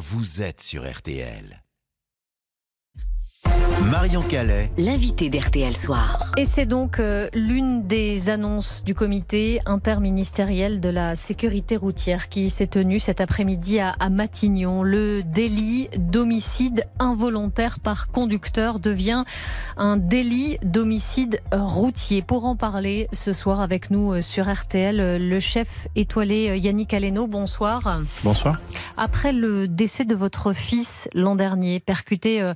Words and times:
vous 0.00 0.40
êtes 0.40 0.62
sur 0.62 0.90
RTL. 0.90 1.62
Marion 3.88 4.20
Calais. 4.20 4.70
L'invité 4.76 5.30
d'RTL 5.30 5.74
Soir. 5.74 6.32
Et 6.36 6.44
c'est 6.44 6.66
donc 6.66 7.00
euh, 7.00 7.28
l'une 7.32 7.86
des 7.86 8.28
annonces 8.28 8.84
du 8.84 8.94
comité 8.94 9.60
interministériel 9.64 10.80
de 10.80 10.90
la 10.90 11.16
sécurité 11.16 11.76
routière 11.76 12.28
qui 12.28 12.50
s'est 12.50 12.66
tenue 12.66 13.00
cet 13.00 13.22
après-midi 13.22 13.80
à, 13.80 13.96
Matignon. 14.10 14.82
Le 14.82 15.22
délit 15.22 15.88
d'homicide 15.96 16.84
involontaire 16.98 17.80
par 17.80 18.08
conducteur 18.08 18.80
devient 18.80 19.24
un 19.78 19.96
délit 19.96 20.58
d'homicide 20.62 21.40
routier. 21.50 22.20
Pour 22.20 22.44
en 22.44 22.56
parler 22.56 23.08
ce 23.12 23.32
soir 23.32 23.60
avec 23.60 23.90
nous 23.90 24.12
euh, 24.12 24.20
sur 24.20 24.52
RTL, 24.52 25.00
euh, 25.00 25.18
le 25.18 25.40
chef 25.40 25.88
étoilé 25.96 26.58
Yannick 26.58 26.92
Aleno, 26.92 27.26
bonsoir. 27.26 28.00
Bonsoir. 28.24 28.60
Après 28.98 29.32
le 29.32 29.68
décès 29.68 30.04
de 30.04 30.14
votre 30.14 30.52
fils 30.52 31.08
l'an 31.14 31.34
dernier, 31.34 31.80
percuté 31.80 32.52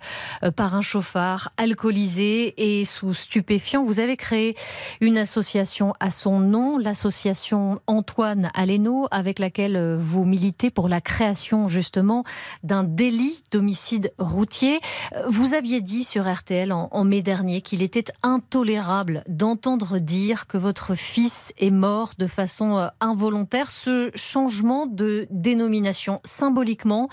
par 0.57 0.75
un 0.75 0.83
chauffeur, 0.83 1.14
alcoolisé 1.17 2.55
et 2.57 2.85
sous 2.85 3.15
stupéfiants. 3.15 3.85
Vous 3.85 4.01
avez 4.01 4.17
créé 4.17 4.55
une 5.01 5.19
association 5.19 5.95
à 6.01 6.11
son 6.11 6.41
nom, 6.41 6.79
l'association 6.79 7.81
Antoine 7.87 8.51
Aleno, 8.55 9.07
avec 9.11 9.39
laquelle 9.39 9.77
euh, 9.77 9.97
vous 9.99 10.25
militez 10.25 10.71
pour 10.71 10.89
la 10.89 11.01
création 11.01 11.69
justement 11.69 12.25
d'un 12.63 12.85
délit 12.85 13.43
d'homicide 13.51 14.13
routier. 14.19 14.81
Euh, 15.15 15.25
vous 15.29 15.55
aviez 15.55 15.81
dit 15.81 16.05
sur 16.05 16.33
RTL 16.33 16.73
en, 16.73 16.89
en 16.91 17.05
mai 17.05 17.23
dernier 17.23 17.61
qu'il 17.61 17.83
était 17.83 18.13
intolérable 18.23 19.23
d'entendre 19.29 19.99
dire 19.99 20.47
que 20.47 20.59
votre 20.59 20.95
fils 20.95 21.53
est 21.59 21.71
mort 21.71 22.13
de 22.19 22.27
façon 22.27 22.77
euh, 22.77 22.89
involontaire. 23.01 23.71
Ce 23.71 24.11
changement 24.15 24.87
de 24.87 25.27
dénomination, 25.31 26.21
symboliquement, 26.25 27.09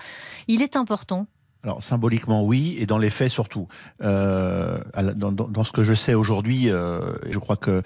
il 0.48 0.62
est 0.62 0.76
important 0.76 1.28
alors 1.64 1.84
symboliquement 1.84 2.44
oui, 2.44 2.76
et 2.80 2.86
dans 2.86 2.98
les 2.98 3.10
faits 3.10 3.30
surtout. 3.30 3.68
Euh, 4.04 4.78
dans, 5.16 5.32
dans, 5.32 5.64
ce 5.64 5.72
que 5.72 5.84
je 5.84 5.94
sais 5.94 6.14
aujourd'hui, 6.14 6.70
euh, 6.70 7.14
je 7.30 7.38
crois 7.38 7.56
que 7.56 7.84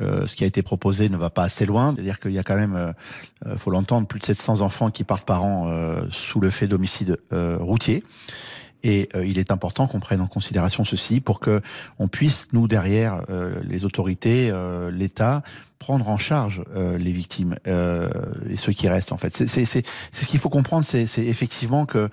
euh, 0.00 0.26
ce 0.26 0.34
qui 0.34 0.44
a 0.44 0.46
été 0.46 0.62
proposé 0.62 1.08
ne 1.08 1.16
va 1.16 1.30
pas 1.30 1.42
assez 1.42 1.64
loin. 1.64 1.92
C'est-à-dire 1.94 2.20
qu'il 2.20 2.32
y 2.32 2.38
a 2.38 2.42
quand 2.42 2.56
même, 2.56 2.76
euh, 2.76 3.56
faut 3.56 3.70
l'entendre, 3.70 4.06
plus 4.06 4.20
de 4.20 4.24
700 4.26 4.60
enfants 4.60 4.90
qui 4.90 5.04
partent 5.04 5.24
par 5.24 5.42
an 5.42 5.68
euh, 5.68 6.02
sous 6.10 6.40
le 6.40 6.50
fait 6.50 6.66
d'homicide 6.66 7.18
routier. 7.32 8.02
Et 8.82 9.08
euh, 9.14 9.26
il 9.26 9.38
est 9.38 9.50
important 9.50 9.86
qu'on 9.86 10.00
prenne 10.00 10.20
en 10.20 10.26
considération 10.26 10.84
ceci 10.84 11.20
pour 11.20 11.40
que 11.40 11.60
on 11.98 12.08
puisse, 12.08 12.48
nous 12.52 12.68
derrière, 12.68 13.22
euh, 13.30 13.60
les 13.64 13.84
autorités, 13.84 14.50
euh, 14.50 14.90
l'État, 14.90 15.42
prendre 15.78 16.08
en 16.08 16.16
charge 16.16 16.64
les 16.74 17.12
victimes 17.12 17.54
et 17.66 18.56
ceux 18.56 18.72
qui 18.72 18.88
restent. 18.88 19.12
En 19.12 19.18
fait, 19.18 19.36
c'est 19.36 19.66
ce 19.66 20.26
qu'il 20.26 20.40
faut 20.40 20.48
comprendre, 20.48 20.86
c'est 20.86 21.04
effectivement 21.18 21.84
que 21.84 22.08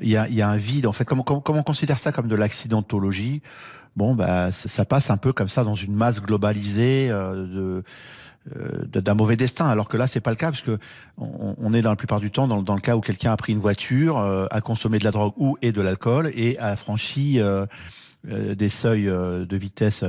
il 0.00 0.08
y 0.08 0.16
a, 0.16 0.26
y 0.30 0.40
a 0.40 0.48
un 0.48 0.56
vide. 0.56 0.86
En 0.86 0.92
fait, 0.92 1.04
comment, 1.04 1.22
comment, 1.22 1.40
comment 1.40 1.60
on 1.60 1.64
considère 1.64 1.98
ça 1.98 2.12
comme 2.12 2.28
de 2.28 2.34
l'accidentologie? 2.34 3.42
Bon, 3.96 4.14
bah, 4.14 4.50
ça 4.52 4.84
passe 4.84 5.10
un 5.10 5.16
peu 5.16 5.32
comme 5.32 5.48
ça 5.48 5.64
dans 5.64 5.76
une 5.76 5.94
masse 5.94 6.20
globalisée 6.20 7.08
de 7.08 7.84
euh, 8.54 8.84
d'un 9.00 9.14
mauvais 9.14 9.36
destin, 9.36 9.66
alors 9.66 9.88
que 9.88 9.96
là 9.96 10.06
c'est 10.06 10.20
pas 10.20 10.28
le 10.28 10.36
cas 10.36 10.50
parce 10.50 10.60
que 10.60 10.78
on, 11.16 11.72
est 11.72 11.80
dans 11.80 11.88
la 11.88 11.96
plupart 11.96 12.20
du 12.20 12.30
temps 12.30 12.46
dans, 12.46 12.74
le 12.74 12.80
cas 12.82 12.94
où 12.94 13.00
quelqu'un 13.00 13.32
a 13.32 13.38
pris 13.38 13.54
une 13.54 13.58
voiture, 13.58 14.18
euh, 14.18 14.44
a 14.50 14.60
consommé 14.60 14.98
de 14.98 15.04
la 15.04 15.12
drogue 15.12 15.32
ou 15.38 15.56
et 15.62 15.72
de 15.72 15.80
l'alcool 15.80 16.30
et 16.34 16.58
a 16.58 16.76
franchi 16.76 17.40
euh, 17.40 17.64
des 18.22 18.68
seuils 18.68 19.06
de 19.06 19.56
vitesse 19.56 20.04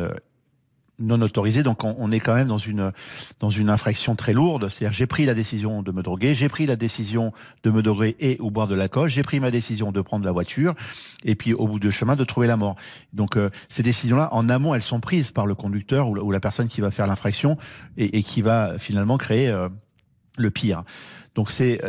non 0.99 1.21
autorisé. 1.21 1.63
Donc 1.63 1.83
on, 1.83 2.11
est 2.11 2.19
quand 2.19 2.35
même 2.35 2.47
dans 2.47 2.57
une 2.57 2.91
dans 3.39 3.49
une 3.49 3.69
infraction 3.69 4.15
très 4.15 4.33
lourde. 4.33 4.69
C'est-à-dire 4.69 4.95
j'ai 4.95 5.07
pris 5.07 5.25
la 5.25 5.33
décision 5.33 5.81
de 5.81 5.91
me 5.91 6.01
droguer, 6.01 6.35
j'ai 6.35 6.49
pris 6.49 6.65
la 6.65 6.75
décision 6.75 7.33
de 7.63 7.71
me 7.71 7.81
droguer 7.81 8.15
et 8.19 8.37
ou 8.39 8.51
boire 8.51 8.67
de 8.67 8.75
l'alcool, 8.75 9.09
j'ai 9.09 9.23
pris 9.23 9.39
ma 9.39 9.51
décision 9.51 9.91
de 9.91 10.01
prendre 10.01 10.25
la 10.25 10.31
voiture 10.31 10.73
et 11.23 11.35
puis 11.35 11.53
au 11.53 11.67
bout 11.67 11.79
du 11.79 11.91
chemin 11.91 12.15
de 12.15 12.23
trouver 12.23 12.47
la 12.47 12.57
mort. 12.57 12.75
Donc 13.13 13.37
euh, 13.37 13.49
ces 13.69 13.83
décisions-là 13.83 14.29
en 14.31 14.49
amont 14.49 14.75
elles 14.75 14.83
sont 14.83 14.99
prises 14.99 15.31
par 15.31 15.45
le 15.45 15.55
conducteur 15.55 16.09
ou, 16.09 16.31
la 16.31 16.39
personne 16.39 16.67
qui 16.67 16.81
va 16.81 16.91
faire 16.91 17.07
l'infraction 17.07 17.57
et, 17.97 18.23
qui 18.23 18.41
va 18.41 18.77
finalement 18.79 19.17
créer 19.17 19.49
euh, 19.49 19.69
le 20.37 20.51
pire. 20.51 20.83
Donc 21.35 21.51
c'est 21.51 21.81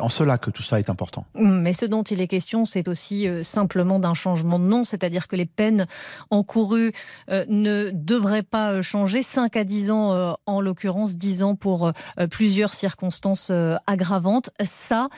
en 0.00 0.08
cela 0.08 0.38
que 0.38 0.50
tout 0.50 0.62
ça 0.62 0.80
est 0.80 0.90
important. 0.90 1.24
Mais 1.36 1.72
ce 1.72 1.86
dont 1.86 2.02
il 2.02 2.20
est 2.20 2.26
question, 2.26 2.66
c'est 2.66 2.88
aussi 2.88 3.28
euh, 3.28 3.44
simplement 3.44 4.00
d'un 4.00 4.14
changement 4.14 4.58
de 4.58 4.64
nom, 4.64 4.82
c'est-à-dire 4.82 5.28
que 5.28 5.36
les 5.36 5.46
peines 5.46 5.86
encourues 6.30 6.92
euh, 7.30 7.44
ne 7.48 7.90
devraient 7.92 8.42
pas 8.42 8.72
euh, 8.72 8.82
changer. 8.82 9.22
5 9.22 9.56
à 9.56 9.62
10 9.62 9.90
ans 9.92 10.36
en 10.46 10.60
l'occurrence, 10.60 11.16
10 11.16 11.42
ans 11.44 11.54
pour 11.54 11.92
plusieurs 12.30 12.74
circonstances 12.74 13.52
aggravantes. 13.86 14.50
Ça, 14.64 15.08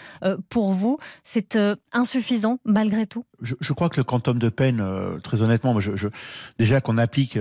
pour 0.50 0.72
vous, 0.72 0.98
c'est 1.24 1.58
insuffisant 1.92 2.58
malgré 2.64 3.06
tout? 3.06 3.24
Je, 3.40 3.54
je, 3.60 3.72
crois 3.72 3.88
que 3.88 3.96
le 3.96 4.04
quantum 4.04 4.38
de 4.38 4.48
peine, 4.48 4.84
très 5.22 5.42
honnêtement, 5.42 5.78
je, 5.80 5.96
je, 5.96 6.08
déjà 6.58 6.80
qu'on 6.80 6.98
applique 6.98 7.38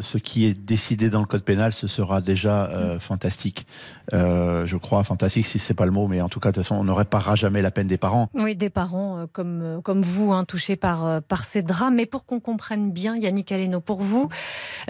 ce 0.00 0.18
qui 0.18 0.46
est 0.46 0.54
décidé 0.54 1.10
dans 1.10 1.20
le 1.20 1.26
code 1.26 1.42
pénal, 1.42 1.72
ce 1.72 1.86
sera 1.86 2.20
déjà 2.20 2.70
fantastique. 3.00 3.66
je 4.12 4.76
crois 4.76 5.02
fantastique 5.04 5.46
c'est 5.58 5.74
pas 5.74 5.86
le 5.86 5.92
mot, 5.92 6.06
mais 6.06 6.20
en 6.20 6.28
tout 6.28 6.40
cas, 6.40 6.50
de 6.50 6.54
toute 6.54 6.64
façon, 6.64 6.76
on 6.76 6.84
ne 6.84 6.92
réparera 6.92 7.34
jamais 7.34 7.62
la 7.62 7.70
peine 7.70 7.86
des 7.86 7.98
parents. 7.98 8.28
Oui, 8.34 8.56
des 8.56 8.70
parents 8.70 9.18
euh, 9.18 9.26
comme, 9.32 9.62
euh, 9.62 9.80
comme 9.80 10.02
vous, 10.02 10.32
hein, 10.32 10.42
touchés 10.44 10.76
par, 10.76 11.06
euh, 11.06 11.20
par 11.20 11.44
ces 11.44 11.62
drames. 11.62 11.94
Mais 11.94 12.06
pour 12.06 12.24
qu'on 12.24 12.40
comprenne 12.40 12.90
bien, 12.90 13.14
Yannick 13.16 13.52
Aleno, 13.52 13.80
pour 13.80 14.02
vous, 14.02 14.28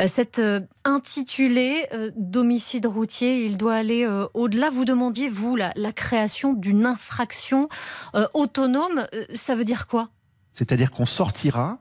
cet 0.06 0.40
intitulé 0.84 1.88
d'homicide 2.16 2.86
routier, 2.86 3.44
il 3.44 3.56
doit 3.56 3.74
aller 3.74 4.06
au-delà. 4.34 4.70
Vous 4.70 4.84
demandiez, 4.84 5.28
vous, 5.28 5.56
la, 5.56 5.72
la 5.76 5.92
création 5.92 6.52
d'une 6.52 6.86
infraction 6.86 7.68
autonome. 8.34 9.06
ça 9.34 9.54
veut 9.54 9.64
dire 9.64 9.86
quoi? 9.86 10.10
C'est-à-dire 10.52 10.90
qu'on 10.90 11.06
sortira 11.06 11.78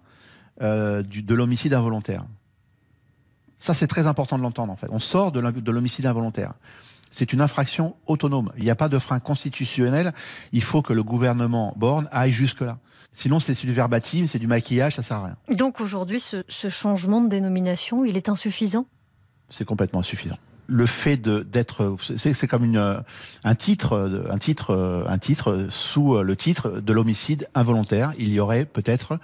du, 0.61 1.23
de 1.23 1.35
l'homicide 1.35 1.73
involontaire. 1.73 2.25
Ça, 3.59 3.73
c'est 3.73 3.87
très 3.87 4.07
important 4.07 4.37
de 4.37 4.43
l'entendre, 4.43 4.71
en 4.71 4.75
fait. 4.75 4.87
On 4.91 4.99
sort 4.99 5.31
de 5.31 5.71
l'homicide 5.71 6.05
involontaire 6.05 6.53
c'est 7.11 7.33
une 7.33 7.41
infraction 7.41 7.95
autonome. 8.07 8.51
Il 8.57 8.63
n'y 8.63 8.69
a 8.69 8.75
pas 8.75 8.89
de 8.89 8.99
frein 8.99 9.19
constitutionnel. 9.19 10.13
Il 10.51 10.63
faut 10.63 10.81
que 10.81 10.93
le 10.93 11.03
gouvernement 11.03 11.73
Borne 11.77 12.07
aille 12.11 12.31
jusque-là. 12.31 12.77
Sinon, 13.13 13.39
c'est 13.39 13.59
du 13.65 13.71
verbatim, 13.71 14.27
c'est 14.27 14.39
du 14.39 14.47
maquillage, 14.47 14.95
ça 14.95 15.03
sert 15.03 15.17
à 15.17 15.25
rien. 15.25 15.37
Donc 15.49 15.79
aujourd'hui, 15.79 16.19
ce, 16.19 16.43
ce 16.49 16.67
changement 16.67 17.21
de 17.21 17.29
dénomination, 17.29 18.03
il 18.03 18.17
est 18.17 18.27
insuffisant? 18.27 18.85
C'est 19.49 19.65
complètement 19.65 19.99
insuffisant 19.99 20.37
le 20.67 20.85
fait 20.85 21.17
d'être 21.17 21.95
c'est 22.17 22.47
comme 22.47 22.63
une 22.63 23.03
un 23.43 23.55
titre 23.55 24.25
un 24.29 24.37
titre 24.37 25.05
un 25.07 25.17
titre 25.17 25.67
sous 25.69 26.21
le 26.21 26.35
titre 26.35 26.79
de 26.79 26.93
l'homicide 26.93 27.47
involontaire 27.53 28.13
il 28.17 28.33
y 28.33 28.39
aurait 28.39 28.65
peut-être 28.65 29.19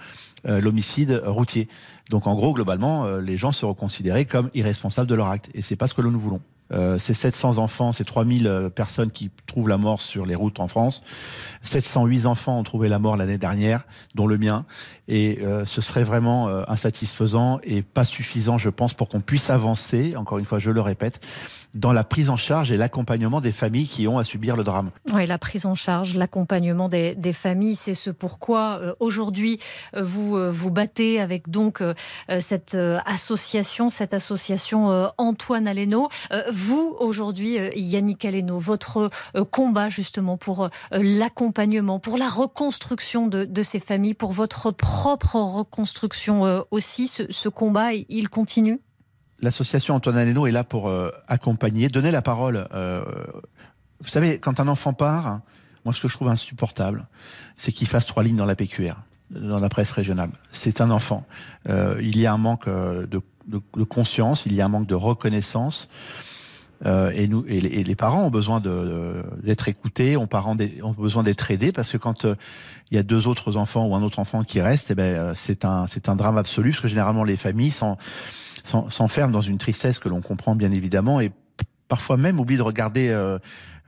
euh, 0.46 0.60
l'homicide 0.60 1.20
routier 1.24 1.68
donc 2.10 2.26
en 2.26 2.34
gros 2.34 2.52
globalement 2.52 3.04
euh, 3.04 3.20
les 3.20 3.36
gens 3.36 3.52
seront 3.52 3.74
considérés 3.74 4.24
comme 4.24 4.50
irresponsables 4.54 5.08
de 5.08 5.14
leur 5.14 5.28
acte 5.28 5.50
et 5.54 5.62
c'est 5.62 5.76
pas 5.76 5.86
ce 5.86 5.94
que 5.94 6.02
nous 6.02 6.18
voulons 6.18 6.40
euh, 6.72 6.98
c'est 6.98 7.14
700 7.14 7.58
enfants, 7.58 7.92
c'est 7.92 8.04
3000 8.04 8.46
euh, 8.46 8.70
personnes 8.70 9.10
qui 9.10 9.30
trouvent 9.46 9.68
la 9.68 9.76
mort 9.76 10.00
sur 10.00 10.26
les 10.26 10.34
routes 10.34 10.60
en 10.60 10.68
France. 10.68 11.02
708 11.62 12.26
enfants 12.26 12.58
ont 12.58 12.62
trouvé 12.62 12.88
la 12.88 12.98
mort 12.98 13.16
l'année 13.16 13.38
dernière, 13.38 13.84
dont 14.14 14.26
le 14.26 14.38
mien. 14.38 14.64
Et 15.08 15.38
euh, 15.42 15.64
ce 15.66 15.80
serait 15.80 16.04
vraiment 16.04 16.48
insatisfaisant 16.68 17.60
et 17.62 17.82
pas 17.82 18.04
suffisant, 18.04 18.58
je 18.58 18.68
pense, 18.68 18.94
pour 18.94 19.08
qu'on 19.08 19.20
puisse 19.20 19.50
avancer, 19.50 20.16
encore 20.16 20.38
une 20.38 20.44
fois, 20.44 20.58
je 20.58 20.70
le 20.70 20.80
répète, 20.80 21.20
dans 21.74 21.92
la 21.92 22.04
prise 22.04 22.28
en 22.28 22.36
charge 22.36 22.70
et 22.70 22.76
l'accompagnement 22.76 23.40
des 23.40 23.52
familles 23.52 23.88
qui 23.88 24.06
ont 24.06 24.18
à 24.18 24.24
subir 24.24 24.56
le 24.56 24.64
drame. 24.64 24.90
Oui, 25.12 25.26
la 25.26 25.38
prise 25.38 25.64
en 25.64 25.74
charge, 25.74 26.14
l'accompagnement 26.16 26.88
des, 26.88 27.14
des, 27.14 27.32
familles, 27.32 27.76
c'est 27.76 27.94
ce 27.94 28.10
pourquoi 28.10 28.80
aujourd'hui 29.00 29.58
vous 29.98 30.36
vous 30.50 30.70
battez 30.70 31.20
avec 31.20 31.48
donc 31.48 31.82
cette 32.40 32.76
association, 33.06 33.88
cette 33.88 34.14
association 34.14 35.10
Antoine 35.16 35.66
Aleno 35.66 36.08
vous, 36.62 36.96
aujourd'hui, 37.00 37.58
euh, 37.58 37.70
Yannick 37.74 38.24
Aleno, 38.24 38.58
votre 38.58 39.10
euh, 39.34 39.44
combat 39.44 39.88
justement 39.88 40.36
pour 40.36 40.64
euh, 40.64 40.68
l'accompagnement, 40.92 41.98
pour 41.98 42.16
la 42.16 42.28
reconstruction 42.28 43.26
de, 43.26 43.62
ces 43.62 43.80
familles, 43.80 44.14
pour 44.14 44.32
votre 44.32 44.70
propre 44.70 45.36
reconstruction 45.36 46.64
aussi, 46.70 47.08
ce, 47.08 47.48
combat, 47.48 47.92
il 47.94 48.28
continue? 48.28 48.80
L'association 49.40 49.94
Antoine 49.94 50.16
Aleno 50.16 50.46
est 50.46 50.52
là 50.52 50.64
pour 50.64 50.92
accompagner, 51.28 51.88
donner 51.88 52.10
la 52.10 52.22
parole. 52.22 52.66
vous 54.00 54.08
savez, 54.08 54.38
quand 54.38 54.60
un 54.60 54.68
enfant 54.68 54.92
part, 54.92 55.40
moi 55.84 55.94
ce 55.94 56.00
que 56.00 56.08
je 56.08 56.14
trouve 56.14 56.28
insupportable, 56.28 57.06
c'est 57.56 57.72
qu'il 57.72 57.88
fasse 57.88 58.06
trois 58.06 58.22
lignes 58.22 58.36
dans 58.36 58.46
la 58.46 58.56
PQR 58.56 58.94
dans 59.30 59.60
la 59.60 59.68
presse 59.70 59.92
régionale. 59.92 60.30
C'est 60.50 60.80
un 60.80 60.90
enfant. 60.90 61.26
il 61.68 62.18
y 62.18 62.26
a 62.26 62.32
un 62.32 62.38
manque 62.38 62.68
de, 62.68 63.22
de, 63.46 63.84
conscience, 63.84 64.44
il 64.46 64.54
y 64.54 64.60
a 64.60 64.66
un 64.66 64.68
manque 64.68 64.86
de 64.86 64.94
reconnaissance. 64.94 65.88
Euh, 66.84 67.12
et 67.14 67.28
nous 67.28 67.44
et 67.46 67.60
les, 67.60 67.94
parents 67.94 68.24
ont 68.24 68.30
besoin 68.30 68.60
d'être 68.60 69.68
écoutés, 69.68 70.16
ont, 70.16 70.26
parents 70.26 70.56
ont 70.82 70.90
besoin 70.92 71.22
d'être 71.22 71.50
aidés 71.50 71.70
parce 71.70 71.90
que 71.92 71.96
quand 71.96 72.24
euh, 72.24 72.34
il 72.90 72.96
y 72.96 72.98
a 72.98 73.02
deux 73.02 73.28
autres 73.28 73.56
enfants 73.56 73.86
ou 73.86 73.94
un 73.94 74.02
autre 74.02 74.18
enfant 74.18 74.42
qui 74.42 74.60
reste, 74.60 74.90
eh 74.90 74.94
ben 74.94 75.14
euh, 75.14 75.32
c'est 75.34 75.64
un 75.64 75.86
c'est 75.86 76.08
un 76.08 76.16
drame 76.16 76.38
absolu 76.38 76.70
parce 76.70 76.80
que 76.80 76.88
généralement 76.88 77.22
les 77.22 77.36
familles 77.36 77.72
s'enferment 78.64 79.32
dans 79.32 79.40
une 79.40 79.58
tristesse 79.58 79.98
que 79.98 80.08
l'on 80.08 80.20
comprend 80.20 80.56
bien 80.56 80.72
évidemment. 80.72 81.20
Et 81.20 81.30
parfois 81.92 82.16
même 82.16 82.40
oublient 82.40 82.56
de 82.56 82.62
regarder 82.62 83.10
euh, 83.10 83.38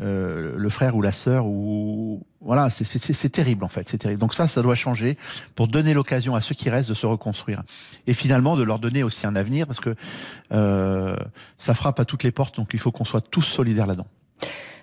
euh, 0.02 0.52
le 0.58 0.68
frère 0.68 0.94
ou 0.94 1.00
la 1.00 1.10
sœur 1.10 1.46
ou 1.46 2.22
voilà, 2.42 2.68
c'est 2.68 3.30
terrible 3.30 3.64
en 3.64 3.70
fait, 3.70 3.88
c'est 3.88 3.96
terrible. 3.96 4.20
Donc 4.20 4.34
ça, 4.34 4.46
ça 4.46 4.60
doit 4.60 4.74
changer 4.74 5.16
pour 5.54 5.68
donner 5.68 5.94
l'occasion 5.94 6.34
à 6.34 6.42
ceux 6.42 6.54
qui 6.54 6.68
restent 6.68 6.90
de 6.90 6.94
se 6.94 7.06
reconstruire 7.06 7.62
et 8.06 8.12
finalement 8.12 8.58
de 8.58 8.62
leur 8.62 8.78
donner 8.78 9.02
aussi 9.02 9.26
un 9.26 9.36
avenir 9.36 9.66
parce 9.66 9.80
que 9.80 9.94
euh, 10.52 11.16
ça 11.56 11.74
frappe 11.74 11.98
à 11.98 12.04
toutes 12.04 12.24
les 12.24 12.30
portes. 12.30 12.56
Donc 12.56 12.74
il 12.74 12.78
faut 12.78 12.92
qu'on 12.92 13.06
soit 13.06 13.22
tous 13.22 13.40
solidaires 13.40 13.86
là-dedans. 13.86 14.06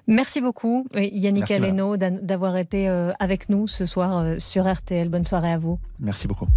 Merci 0.07 0.41
beaucoup, 0.41 0.87
Yannick 0.95 1.51
Aleno, 1.51 1.95
d'avoir 1.97 2.57
été 2.57 2.87
avec 3.19 3.49
nous 3.49 3.67
ce 3.67 3.85
soir 3.85 4.41
sur 4.41 4.67
RTL. 4.67 5.09
Bonne 5.09 5.25
soirée 5.25 5.51
à 5.51 5.59
vous. 5.59 5.77
Merci 5.99 6.27
beaucoup. 6.27 6.47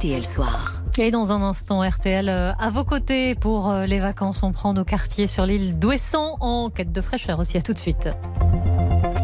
RTL 0.00 0.24
Soir. 0.24 0.82
Et 0.96 1.10
dans 1.10 1.30
un 1.30 1.42
instant, 1.42 1.86
RTL 1.86 2.30
euh, 2.30 2.52
à 2.54 2.70
vos 2.70 2.84
côtés 2.84 3.34
pour 3.34 3.70
les 3.86 3.98
vacances. 3.98 4.42
On 4.42 4.50
prend 4.50 4.72
nos 4.72 4.82
quartiers 4.82 5.26
sur 5.26 5.44
l'île 5.44 5.78
d'Ouessant 5.78 6.38
en 6.40 6.70
quête 6.70 6.90
de 6.90 7.02
fraîcheur 7.02 7.38
aussi. 7.38 7.58
À 7.58 7.60
tout 7.60 7.74
de 7.74 7.78
suite. 7.78 8.08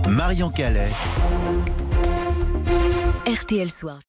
Marion 0.06 0.50
Calais. 0.50 0.90
RTL 3.26 3.70
Soir. 3.70 4.00